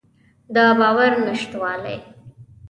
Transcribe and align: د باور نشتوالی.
د 0.55 0.57
باور 0.79 1.11
نشتوالی. 1.25 1.97